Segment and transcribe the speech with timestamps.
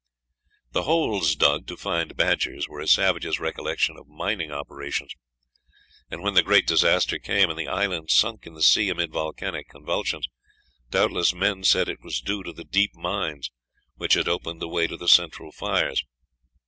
[0.71, 5.13] The holes dug to find badgers were a savage's recollection of mining operations;
[6.09, 9.69] and when the great disaster came, and the island sunk in the sea amid volcanic
[9.69, 10.27] convulsions,
[10.89, 13.51] doubtless men said it was due to the deep mines,
[13.93, 16.03] which had opened the way to the central fires.